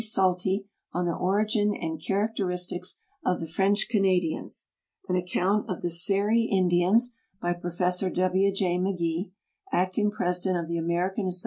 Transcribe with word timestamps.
Suite 0.03 0.65
on 0.93 1.05
tlie 1.05 1.19
Origin 1.21 1.75
and 1.79 1.99
Charac 1.99 2.35
teristics 2.35 3.01
of 3.23 3.39
tbe 3.39 3.51
French 3.51 3.87
Canadians, 3.87 4.69
an 5.07 5.15
account 5.15 5.69
of 5.69 5.83
the 5.83 5.91
Seri 5.91 6.41
Indians, 6.51 7.13
by 7.39 7.53
Prof. 7.53 7.99
W 8.11 8.51
J 8.51 8.79
McGee, 8.79 9.29
Acting 9.71 10.09
President 10.09 10.57
of 10.59 10.67
the 10.67 10.77
American 10.79 11.27
As. 11.27 11.39